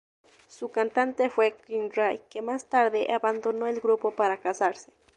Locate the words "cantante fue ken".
0.71-1.91